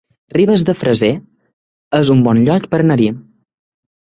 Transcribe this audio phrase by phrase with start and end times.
[0.37, 1.09] Ribes de Freser
[1.99, 3.13] es un bon lloc per anar-hi